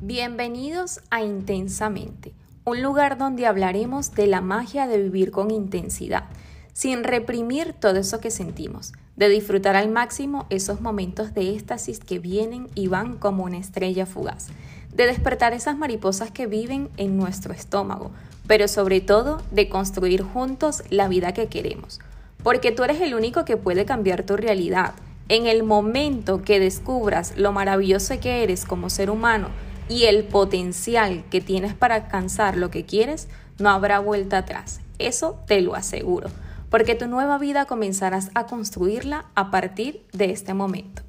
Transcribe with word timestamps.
Bienvenidos 0.00 1.00
a 1.10 1.24
Intensamente, 1.24 2.32
un 2.64 2.82
lugar 2.82 3.18
donde 3.18 3.46
hablaremos 3.46 4.14
de 4.14 4.28
la 4.28 4.40
magia 4.40 4.86
de 4.86 5.02
vivir 5.02 5.32
con 5.32 5.50
intensidad, 5.50 6.22
sin 6.72 7.02
reprimir 7.02 7.72
todo 7.72 7.96
eso 7.96 8.20
que 8.20 8.30
sentimos, 8.30 8.92
de 9.16 9.28
disfrutar 9.28 9.74
al 9.74 9.88
máximo 9.90 10.46
esos 10.50 10.80
momentos 10.80 11.34
de 11.34 11.52
éxtasis 11.52 11.98
que 11.98 12.20
vienen 12.20 12.68
y 12.76 12.86
van 12.86 13.16
como 13.16 13.42
una 13.42 13.58
estrella 13.58 14.06
fugaz, 14.06 14.46
de 14.94 15.06
despertar 15.06 15.52
esas 15.52 15.76
mariposas 15.76 16.30
que 16.30 16.46
viven 16.46 16.90
en 16.96 17.16
nuestro 17.16 17.52
estómago, 17.52 18.12
pero 18.46 18.68
sobre 18.68 19.00
todo 19.00 19.42
de 19.50 19.68
construir 19.68 20.22
juntos 20.22 20.84
la 20.90 21.08
vida 21.08 21.34
que 21.34 21.48
queremos, 21.48 21.98
porque 22.44 22.70
tú 22.70 22.84
eres 22.84 23.00
el 23.00 23.16
único 23.16 23.44
que 23.44 23.56
puede 23.56 23.84
cambiar 23.84 24.22
tu 24.22 24.36
realidad. 24.36 24.94
En 25.28 25.46
el 25.46 25.64
momento 25.64 26.42
que 26.42 26.60
descubras 26.60 27.36
lo 27.36 27.52
maravilloso 27.52 28.18
que 28.20 28.44
eres 28.44 28.64
como 28.64 28.88
ser 28.90 29.10
humano, 29.10 29.48
y 29.88 30.04
el 30.04 30.24
potencial 30.24 31.24
que 31.30 31.40
tienes 31.40 31.74
para 31.74 31.94
alcanzar 31.94 32.56
lo 32.56 32.70
que 32.70 32.84
quieres, 32.84 33.28
no 33.58 33.70
habrá 33.70 33.98
vuelta 33.98 34.38
atrás. 34.38 34.80
Eso 34.98 35.42
te 35.46 35.60
lo 35.60 35.74
aseguro, 35.74 36.28
porque 36.70 36.94
tu 36.94 37.06
nueva 37.06 37.38
vida 37.38 37.64
comenzarás 37.64 38.30
a 38.34 38.46
construirla 38.46 39.26
a 39.34 39.50
partir 39.50 40.04
de 40.12 40.30
este 40.30 40.54
momento. 40.54 41.07